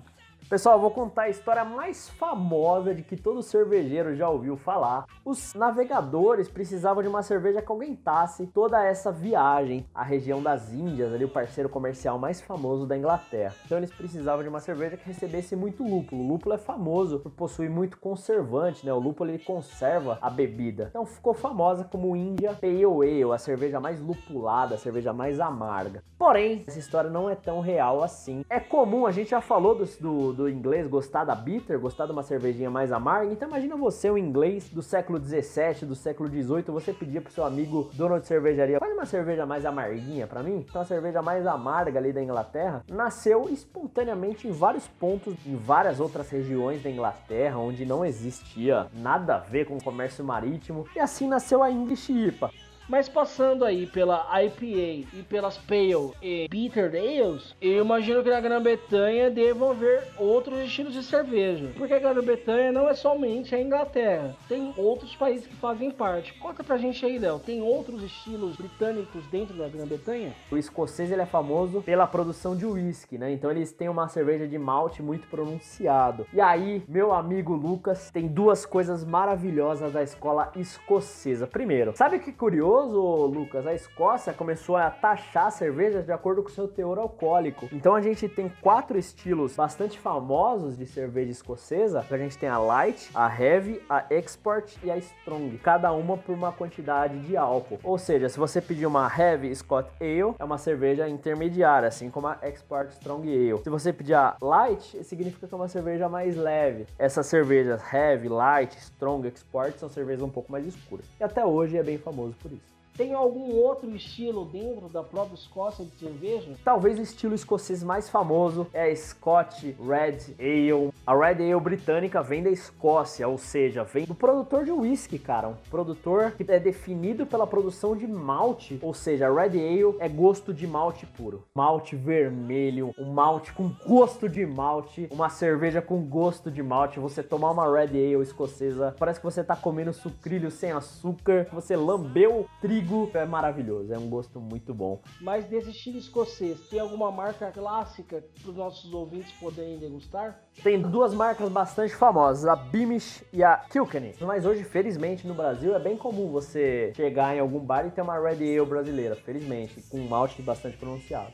Pessoal, 0.49 0.79
vou 0.79 0.91
contar 0.91 1.23
a 1.23 1.29
história 1.29 1.65
mais 1.65 2.07
famosa 2.07 2.95
de 2.95 3.03
que 3.03 3.17
todo 3.17 3.43
cervejeiro 3.43 4.15
já 4.15 4.29
ouviu 4.29 4.55
falar. 4.55 5.05
Os 5.25 5.53
navegadores 5.53 6.47
precisavam 6.47 7.03
de 7.03 7.09
uma 7.09 7.21
cerveja 7.21 7.61
que 7.61 7.69
aguentasse 7.69 8.47
toda 8.47 8.81
essa 8.81 9.11
viagem 9.11 9.85
à 9.93 10.03
região 10.03 10.41
das 10.41 10.71
Índias, 10.71 11.13
ali 11.13 11.25
o 11.25 11.29
parceiro 11.29 11.67
comercial 11.67 12.17
mais 12.17 12.39
famoso 12.39 12.87
da 12.87 12.97
Inglaterra. 12.97 13.53
Então 13.65 13.77
eles 13.77 13.91
precisavam 13.91 14.41
de 14.41 14.47
uma 14.47 14.61
cerveja 14.61 14.95
que 14.95 15.05
recebesse 15.05 15.53
muito 15.53 15.83
lúpulo. 15.83 16.23
O 16.23 16.27
lúpulo 16.29 16.55
é 16.55 16.57
famoso 16.57 17.19
por 17.19 17.31
possuir 17.33 17.69
muito 17.69 17.97
conservante, 17.97 18.85
né? 18.85 18.93
O 18.93 18.99
lúpulo 18.99 19.29
ele 19.29 19.43
conserva 19.43 20.17
a 20.21 20.29
bebida. 20.29 20.87
Então 20.89 21.05
ficou 21.05 21.33
famosa 21.33 21.83
como 21.83 22.15
India 22.15 22.53
Pale 22.53 22.85
Ale, 22.85 23.33
a 23.33 23.37
cerveja 23.37 23.81
mais 23.81 23.99
lupulada, 23.99 24.75
a 24.75 24.77
cerveja 24.77 25.11
mais 25.11 25.41
amarga. 25.41 26.01
Porém, 26.17 26.63
essa 26.65 26.79
história 26.79 27.09
não 27.09 27.29
é 27.29 27.35
tão 27.35 27.59
real 27.59 28.01
assim. 28.01 28.45
É 28.49 28.61
comum, 28.61 29.05
a 29.05 29.11
gente 29.11 29.31
já 29.31 29.41
falou 29.41 29.75
do, 29.75 29.85
do 29.99 30.36
do 30.37 30.47
inglês 30.47 30.87
gostar 30.87 31.23
da 31.23 31.33
bitter, 31.33 31.79
gostar 31.79 32.05
de 32.05 32.11
uma 32.11 32.21
cervejinha 32.21 32.69
mais 32.69 32.91
amarga. 32.91 33.33
Então 33.33 33.47
imagina 33.47 33.75
você, 33.75 34.09
um 34.09 34.17
inglês 34.17 34.69
do 34.69 34.83
século 34.83 35.17
17, 35.17 35.83
do 35.83 35.95
século 35.95 36.29
18, 36.29 36.71
você 36.71 36.93
pedia 36.93 37.19
pro 37.19 37.33
seu 37.33 37.43
amigo 37.43 37.89
dono 37.93 38.19
de 38.19 38.27
cervejaria, 38.27 38.79
faz 38.79 38.93
uma 38.93 39.05
cerveja 39.05 39.47
mais 39.47 39.65
amarguinha 39.65 40.27
para 40.27 40.43
mim, 40.43 40.63
então 40.69 40.81
a 40.81 40.85
cerveja 40.85 41.23
mais 41.23 41.47
amarga 41.47 41.97
ali 41.97 42.13
da 42.13 42.21
Inglaterra, 42.21 42.83
nasceu 42.87 43.49
espontaneamente 43.49 44.47
em 44.47 44.51
vários 44.51 44.87
pontos, 44.87 45.33
em 45.43 45.55
várias 45.55 45.99
outras 45.99 46.29
regiões 46.29 46.83
da 46.83 46.89
Inglaterra, 46.91 47.57
onde 47.57 47.83
não 47.83 48.05
existia 48.05 48.87
nada 48.93 49.35
a 49.35 49.39
ver 49.39 49.65
com 49.65 49.79
comércio 49.79 50.23
marítimo, 50.23 50.85
e 50.95 50.99
assim 50.99 51.27
nasceu 51.27 51.63
a 51.63 51.71
English 51.71 52.13
IPA. 52.13 52.51
Mas 52.87 53.09
passando 53.09 53.65
aí 53.65 53.85
pela 53.85 54.25
IPA 54.41 55.07
e 55.13 55.25
pelas 55.29 55.57
Pale 55.57 56.13
e 56.21 56.47
Bitter 56.49 56.91
Ales, 56.91 57.53
eu 57.61 57.83
imagino 57.83 58.23
que 58.23 58.29
na 58.29 58.39
Grã-Bretanha 58.39 59.29
devam 59.29 59.71
haver 59.71 60.03
outros 60.17 60.59
estilos 60.59 60.93
de 60.93 61.03
cerveja. 61.03 61.69
Porque 61.77 61.93
a 61.93 61.99
Grã-Bretanha 61.99 62.71
não 62.71 62.87
é 62.87 62.93
somente 62.93 63.53
a 63.53 63.61
Inglaterra, 63.61 64.35
tem 64.47 64.73
outros 64.77 65.13
países 65.15 65.45
que 65.45 65.55
fazem 65.55 65.91
parte. 65.91 66.33
Conta 66.35 66.63
pra 66.63 66.77
gente 66.77 67.05
aí, 67.05 67.19
Léo, 67.19 67.39
tem 67.39 67.61
outros 67.61 68.01
estilos 68.01 68.55
britânicos 68.55 69.25
dentro 69.27 69.57
da 69.57 69.67
Grã-Bretanha? 69.67 70.33
O 70.49 70.57
escocês 70.57 71.11
ele 71.11 71.21
é 71.21 71.25
famoso 71.25 71.81
pela 71.81 72.07
produção 72.07 72.55
de 72.55 72.65
whisky, 72.65 73.17
né? 73.17 73.33
Então 73.33 73.51
eles 73.51 73.73
têm 73.73 73.89
uma 73.89 74.07
cerveja 74.07 74.47
de 74.47 74.57
malte 74.57 75.03
muito 75.03 75.27
pronunciado. 75.27 76.25
E 76.31 76.39
aí, 76.39 76.81
meu 76.87 77.11
amigo 77.11 77.53
Lucas 77.53 78.09
tem 78.11 78.27
duas 78.27 78.65
coisas 78.65 79.03
maravilhosas 79.03 79.91
da 79.91 80.01
escola 80.01 80.51
escocesa. 80.55 81.45
Primeiro, 81.47 81.93
sabe 81.95 82.19
que 82.19 82.31
curioso? 82.31 82.76
Curioso, 82.77 83.25
Lucas, 83.25 83.65
a 83.65 83.73
Escócia 83.73 84.33
começou 84.33 84.75
a 84.75 84.91
taxar 84.91 85.51
cervejas 85.51 86.05
de 86.05 86.11
acordo 86.11 86.43
com 86.43 86.49
seu 86.49 86.67
teor 86.67 86.99
alcoólico. 86.99 87.67
Então 87.71 87.95
a 87.95 88.01
gente 88.01 88.29
tem 88.29 88.51
quatro 88.61 88.97
estilos 88.97 89.55
bastante 89.55 89.97
famosos 89.99 90.77
de 90.77 90.85
cerveja 90.85 91.31
escocesa. 91.31 92.05
A 92.09 92.17
gente 92.17 92.37
tem 92.37 92.47
a 92.47 92.59
Light, 92.59 93.09
a 93.15 93.27
Heavy, 93.27 93.81
a 93.89 94.05
Export 94.11 94.77
e 94.83 94.91
a 94.91 94.97
Strong. 94.97 95.57
Cada 95.59 95.91
uma 95.91 96.17
por 96.17 96.33
uma 96.33 96.51
quantidade 96.51 97.19
de 97.21 97.35
álcool. 97.35 97.79
Ou 97.83 97.97
seja, 97.97 98.29
se 98.29 98.37
você 98.37 98.61
pedir 98.61 98.85
uma 98.85 99.11
Heavy 99.11 99.55
Scott 99.55 99.89
Ale, 99.99 100.35
é 100.37 100.43
uma 100.43 100.57
cerveja 100.57 101.09
intermediária, 101.09 101.87
assim 101.87 102.11
como 102.11 102.27
a 102.27 102.37
Export 102.43 102.91
Strong 102.91 103.27
Ale. 103.27 103.63
Se 103.63 103.69
você 103.69 103.91
pedir 103.91 104.13
a 104.13 104.37
Light, 104.39 105.03
significa 105.03 105.47
que 105.47 105.53
é 105.53 105.57
uma 105.57 105.67
cerveja 105.67 106.07
mais 106.07 106.35
leve. 106.35 106.85
Essas 106.99 107.25
cervejas 107.25 107.81
Heavy, 107.91 108.29
Light, 108.29 108.77
Strong, 108.77 109.27
Export 109.27 109.77
são 109.79 109.89
cervejas 109.89 110.21
um 110.21 110.29
pouco 110.29 110.51
mais 110.51 110.65
escuras. 110.65 111.05
E 111.19 111.23
até 111.23 111.43
hoje 111.43 111.77
é 111.77 111.83
bem 111.83 111.97
famoso 111.97 112.35
por 112.41 112.51
isso. 112.51 112.66
Tem 112.97 113.13
algum 113.13 113.55
outro 113.57 113.95
estilo 113.95 114.43
dentro 114.45 114.89
da 114.89 115.03
própria 115.03 115.35
Escócia 115.35 115.85
de 115.85 115.95
cerveja? 115.99 116.55
Talvez 116.65 116.97
o 116.97 117.03
estilo 117.03 117.35
escocês 117.35 117.83
mais 117.83 118.09
famoso 118.09 118.65
é 118.73 118.89
a 118.89 118.95
Scotch 118.95 119.65
Red 119.79 120.33
Ale. 120.39 120.91
A 121.05 121.15
Red 121.15 121.43
Ale 121.43 121.61
britânica 121.61 122.23
vem 122.23 122.41
da 122.41 122.49
Escócia, 122.49 123.27
ou 123.27 123.37
seja, 123.37 123.83
vem 123.83 124.05
do 124.05 124.15
produtor 124.15 124.65
de 124.65 124.71
whisky, 124.71 125.19
cara. 125.19 125.49
Um 125.49 125.55
produtor 125.69 126.31
que 126.31 126.51
é 126.51 126.59
definido 126.59 127.27
pela 127.27 127.45
produção 127.45 127.95
de 127.95 128.07
malte, 128.07 128.79
ou 128.81 128.95
seja, 128.95 129.27
a 129.27 129.31
Red 129.31 129.59
Ale 129.59 129.95
é 129.99 130.09
gosto 130.09 130.51
de 130.51 130.65
malte 130.65 131.05
puro. 131.05 131.43
Malte 131.55 131.95
vermelho, 131.95 132.95
um 132.97 133.11
malte 133.11 133.53
com 133.53 133.69
gosto 133.85 134.27
de 134.27 134.43
malte, 134.43 135.07
uma 135.11 135.29
cerveja 135.29 135.83
com 135.83 136.01
gosto 136.01 136.49
de 136.49 136.63
malte. 136.63 136.99
Você 136.99 137.21
tomar 137.21 137.51
uma 137.51 137.71
Red 137.71 137.89
Ale 137.89 138.23
escocesa, 138.23 138.95
parece 138.97 139.19
que 139.19 139.25
você 139.25 139.43
tá 139.43 139.55
comendo 139.55 139.93
sucrilho 139.93 140.49
sem 140.49 140.71
açúcar, 140.71 141.47
você 141.53 141.75
lambeu 141.75 142.47
trigo 142.59 142.86
é 143.13 143.25
maravilhoso, 143.25 143.93
é 143.93 143.97
um 143.97 144.09
gosto 144.09 144.39
muito 144.39 144.73
bom. 144.73 145.01
Mas 145.21 145.45
desse 145.45 145.71
estilo 145.71 145.97
escocês, 145.97 146.59
tem 146.69 146.79
alguma 146.79 147.11
marca 147.11 147.51
clássica 147.51 148.23
para 148.41 148.49
os 148.49 148.55
nossos 148.55 148.93
ouvintes 148.93 149.31
poderem 149.33 149.77
degustar? 149.77 150.39
Tem 150.63 150.81
duas 150.81 151.13
marcas 151.13 151.49
bastante 151.49 151.95
famosas, 151.95 152.45
a 152.45 152.55
Beamish 152.55 153.23
e 153.31 153.43
a 153.43 153.57
Kilkenny. 153.57 154.15
Mas 154.21 154.45
hoje, 154.45 154.63
felizmente, 154.63 155.27
no 155.27 155.33
Brasil 155.33 155.75
é 155.75 155.79
bem 155.79 155.97
comum 155.97 156.31
você 156.31 156.91
chegar 156.95 157.35
em 157.35 157.39
algum 157.39 157.59
bar 157.59 157.85
e 157.85 157.91
ter 157.91 158.01
uma 158.01 158.19
Red 158.19 158.59
Ale 158.59 158.65
brasileira, 158.65 159.15
felizmente, 159.15 159.81
com 159.89 159.97
um 159.99 160.07
malte 160.07 160.41
bastante 160.41 160.77
pronunciado. 160.77 161.33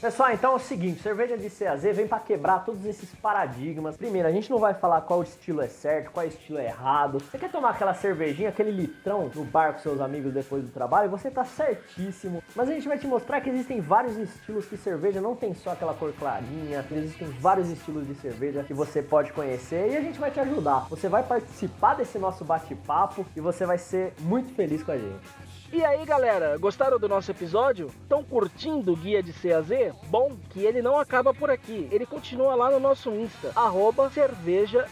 Pessoal, 0.00 0.32
então 0.32 0.52
é 0.52 0.56
o 0.56 0.58
seguinte, 0.58 1.02
cerveja 1.02 1.36
de 1.36 1.50
CAZ 1.50 1.82
vem 1.94 2.08
para 2.08 2.20
quebrar 2.20 2.64
todos 2.64 2.86
esses 2.86 3.14
paradigmas. 3.16 3.98
Primeiro, 3.98 4.26
a 4.26 4.32
gente 4.32 4.48
não 4.48 4.58
vai 4.58 4.72
falar 4.72 5.02
qual 5.02 5.22
estilo 5.22 5.60
é 5.60 5.68
certo, 5.68 6.10
qual 6.10 6.26
estilo 6.26 6.58
é 6.58 6.68
errado. 6.68 7.18
Você 7.18 7.36
quer 7.36 7.50
tomar 7.50 7.72
aquela 7.72 7.92
cervejinha, 7.92 8.48
aquele 8.48 8.70
litrão 8.70 9.30
no 9.34 9.44
bar 9.44 9.74
com 9.74 9.80
seus 9.80 10.00
amigos 10.00 10.32
depois 10.32 10.64
do 10.64 10.70
trabalho? 10.70 11.10
Você 11.10 11.30
tá 11.30 11.44
certíssimo. 11.44 12.42
Mas 12.56 12.70
a 12.70 12.72
gente 12.72 12.88
vai 12.88 12.96
te 12.96 13.06
mostrar 13.06 13.42
que 13.42 13.50
existem 13.50 13.82
vários 13.82 14.16
estilos 14.16 14.64
que 14.64 14.78
cerveja 14.78 15.20
não 15.20 15.36
tem 15.36 15.52
só 15.52 15.72
aquela 15.72 15.92
cor 15.92 16.14
clarinha. 16.18 16.82
Existem 16.90 17.28
vários 17.38 17.68
estilos 17.68 18.06
de 18.06 18.14
cerveja 18.14 18.64
que 18.64 18.72
você 18.72 19.02
pode 19.02 19.34
conhecer 19.34 19.90
e 19.90 19.96
a 19.98 20.00
gente 20.00 20.18
vai 20.18 20.30
te 20.30 20.40
ajudar. 20.40 20.86
Você 20.88 21.10
vai 21.10 21.22
participar 21.22 21.92
desse 21.92 22.18
nosso 22.18 22.42
bate-papo 22.42 23.26
e 23.36 23.40
você 23.40 23.66
vai 23.66 23.76
ser 23.76 24.14
muito 24.20 24.54
feliz 24.54 24.82
com 24.82 24.92
a 24.92 24.96
gente. 24.96 25.49
E 25.72 25.84
aí 25.84 26.04
galera, 26.04 26.58
gostaram 26.58 26.98
do 26.98 27.08
nosso 27.08 27.30
episódio? 27.30 27.92
Estão 28.02 28.24
curtindo 28.24 28.92
o 28.92 28.96
guia 28.96 29.22
de 29.22 29.32
CAZ? 29.32 29.94
Bom, 30.08 30.36
que 30.50 30.64
ele 30.64 30.82
não 30.82 30.98
acaba 30.98 31.32
por 31.32 31.48
aqui. 31.48 31.86
Ele 31.92 32.04
continua 32.04 32.56
lá 32.56 32.72
no 32.72 32.80
nosso 32.80 33.08
Insta, 33.10 33.52
arroba 33.54 34.10
cervejadcaz, 34.10 34.90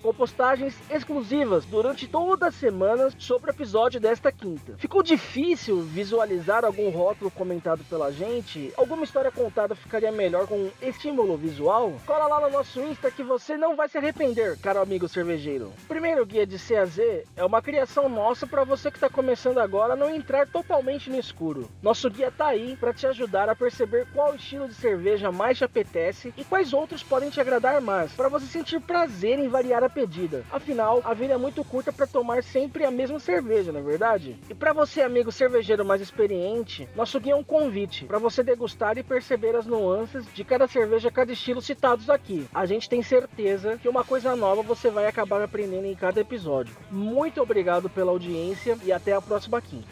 com 0.00 0.14
postagens 0.14 0.74
exclusivas 0.90 1.66
durante 1.66 2.08
toda 2.08 2.46
a 2.46 2.50
semana 2.50 3.10
sobre 3.18 3.50
o 3.50 3.52
episódio 3.52 4.00
desta 4.00 4.32
quinta. 4.32 4.74
Ficou 4.78 5.02
difícil 5.02 5.82
visualizar 5.82 6.64
algum 6.64 6.88
rótulo 6.88 7.30
comentado 7.30 7.84
pela 7.90 8.10
gente? 8.10 8.72
Alguma 8.74 9.04
história 9.04 9.30
contada 9.30 9.74
ficaria 9.74 10.10
melhor 10.10 10.46
com 10.46 10.56
um 10.56 10.70
estímulo 10.80 11.36
visual? 11.36 11.92
Cola 12.06 12.26
lá 12.26 12.40
no 12.40 12.50
nosso 12.50 12.80
Insta 12.80 13.10
que 13.10 13.22
você 13.22 13.58
não 13.58 13.76
vai 13.76 13.90
se 13.90 13.98
arrepender, 13.98 14.58
caro 14.60 14.80
amigo 14.80 15.06
cervejeiro. 15.06 15.74
O 15.84 15.88
primeiro 15.88 16.24
guia 16.24 16.46
de 16.46 16.58
CAZ 16.58 16.98
é 17.36 17.44
uma 17.44 17.60
criação 17.60 18.08
nossa 18.08 18.46
para 18.46 18.64
você 18.64 18.90
que 18.90 18.96
está 18.96 19.10
começando 19.10 19.41
começando 19.42 19.58
agora, 19.58 19.96
não 19.96 20.14
entrar 20.14 20.46
totalmente 20.46 21.10
no 21.10 21.18
escuro. 21.18 21.68
Nosso 21.82 22.08
guia 22.08 22.30
tá 22.30 22.46
aí 22.46 22.76
para 22.76 22.92
te 22.92 23.08
ajudar 23.08 23.48
a 23.48 23.56
perceber 23.56 24.06
qual 24.14 24.36
estilo 24.36 24.68
de 24.68 24.74
cerveja 24.74 25.32
mais 25.32 25.58
te 25.58 25.64
apetece 25.64 26.32
e 26.36 26.44
quais 26.44 26.72
outros 26.72 27.02
podem 27.02 27.28
te 27.28 27.40
agradar 27.40 27.80
mais, 27.80 28.12
para 28.12 28.28
você 28.28 28.46
sentir 28.46 28.80
prazer 28.80 29.40
em 29.40 29.48
variar 29.48 29.82
a 29.82 29.90
pedida. 29.90 30.44
Afinal, 30.52 31.00
a 31.04 31.12
vida 31.12 31.34
é 31.34 31.36
muito 31.36 31.64
curta 31.64 31.92
para 31.92 32.06
tomar 32.06 32.44
sempre 32.44 32.84
a 32.84 32.90
mesma 32.90 33.18
cerveja, 33.18 33.72
não 33.72 33.80
é 33.80 33.82
verdade? 33.82 34.38
E 34.48 34.54
para 34.54 34.72
você, 34.72 35.02
amigo 35.02 35.32
cervejeiro 35.32 35.84
mais 35.84 36.00
experiente, 36.00 36.88
nosso 36.94 37.18
guia 37.18 37.32
é 37.32 37.36
um 37.36 37.42
convite 37.42 38.04
para 38.04 38.18
você 38.18 38.44
degustar 38.44 38.96
e 38.96 39.02
perceber 39.02 39.56
as 39.56 39.66
nuances 39.66 40.24
de 40.32 40.44
cada 40.44 40.68
cerveja, 40.68 41.10
cada 41.10 41.32
estilo 41.32 41.60
citados 41.60 42.08
aqui. 42.08 42.46
A 42.54 42.64
gente 42.64 42.88
tem 42.88 43.02
certeza 43.02 43.76
que 43.76 43.88
uma 43.88 44.04
coisa 44.04 44.36
nova 44.36 44.62
você 44.62 44.88
vai 44.88 45.08
acabar 45.08 45.42
aprendendo 45.42 45.86
em 45.86 45.96
cada 45.96 46.20
episódio. 46.20 46.76
Muito 46.92 47.42
obrigado 47.42 47.90
pela 47.90 48.12
audiência 48.12 48.78
e 48.84 48.92
até 48.92 49.12
a 49.12 49.20
próxima 49.20 49.31
próxima 49.32 49.62
quinta. 49.62 49.88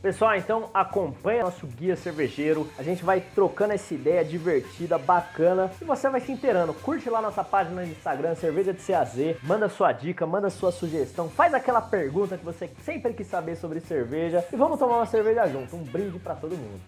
Pessoal, 0.00 0.34
então 0.34 0.70
acompanha 0.72 1.44
nosso 1.44 1.66
guia 1.66 1.94
cervejeiro. 1.94 2.66
A 2.78 2.82
gente 2.82 3.04
vai 3.04 3.20
trocando 3.20 3.74
essa 3.74 3.94
ideia 3.94 4.24
divertida, 4.24 4.98
bacana. 4.98 5.70
E 5.80 5.84
você 5.84 6.08
vai 6.08 6.20
se 6.20 6.32
inteirando. 6.32 6.72
Curte 6.72 7.08
lá 7.08 7.20
nossa 7.20 7.44
página 7.44 7.82
no 7.82 7.86
Instagram, 7.86 8.34
Cerveja 8.34 8.72
de 8.72 8.82
CAZ. 8.82 9.36
Manda 9.42 9.68
sua 9.68 9.92
dica, 9.92 10.26
manda 10.26 10.48
sua 10.50 10.72
sugestão. 10.72 11.28
Faz 11.28 11.52
aquela 11.54 11.82
pergunta 11.82 12.36
que 12.36 12.44
você 12.44 12.68
sempre 12.82 13.12
quis 13.12 13.26
saber 13.26 13.56
sobre 13.56 13.78
cerveja. 13.78 14.44
E 14.50 14.56
vamos 14.56 14.78
tomar 14.78 14.96
uma 14.96 15.06
cerveja 15.06 15.46
junto. 15.46 15.76
Um 15.76 15.84
brinde 15.84 16.18
para 16.18 16.34
todo 16.34 16.56
mundo. 16.56 16.80